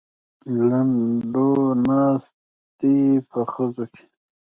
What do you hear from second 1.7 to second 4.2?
ناست دی په خزو کې.